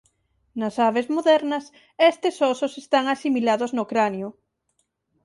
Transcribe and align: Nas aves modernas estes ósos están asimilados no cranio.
Nas 0.59 0.75
aves 0.87 1.07
modernas 1.15 1.65
estes 2.11 2.35
ósos 2.51 2.73
están 2.83 3.05
asimilados 3.13 3.71
no 3.77 3.83
cranio. 3.91 4.27